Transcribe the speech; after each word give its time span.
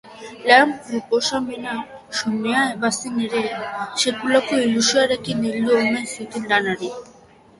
Lan-proposamena 0.51 1.73
xumea 2.21 2.63
bazen 2.87 3.19
ere, 3.27 3.43
sekulako 4.05 4.61
ilusioarekin 4.69 5.45
heldu 5.51 5.75
omen 5.83 6.09
zioten 6.15 6.49
lanari. 6.53 6.91